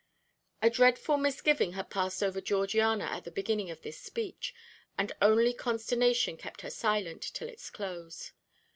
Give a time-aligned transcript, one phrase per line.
[0.63, 4.51] A dreadful misgiving had passed over Georgiana at the beginning of this speech,
[4.97, 8.31] and only consternation kept her silent till its close.